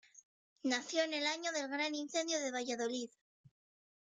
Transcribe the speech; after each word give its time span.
Nació 0.63 1.03
en 1.03 1.13
el 1.13 1.27
año 1.27 1.51
del 1.51 1.67
gran 1.67 1.93
incendio 1.93 2.39
de 2.39 2.49
Valladolid. 2.49 3.11